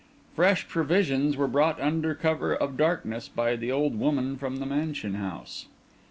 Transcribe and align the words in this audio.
Fresh 0.35 0.67
provisions 0.67 1.37
were 1.37 1.47
brought 1.47 1.79
under 1.79 2.15
cover 2.15 2.55
of 2.55 2.75
darkness 2.75 3.27
by 3.27 3.55
the 3.55 3.71
old 3.71 3.99
woman 3.99 4.35
from 4.35 4.55
the 4.57 4.65
mansion 4.65 5.13
house. 5.13 5.67